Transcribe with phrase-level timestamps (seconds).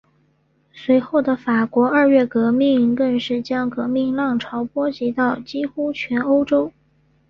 [0.73, 6.73] 随后的法国二月革命更是将革命浪潮波及到几乎全欧洲。